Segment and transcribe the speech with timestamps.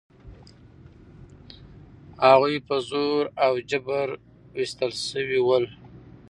[2.27, 4.07] هغوی په زور او جبر
[4.55, 5.65] ویستل شوي ول.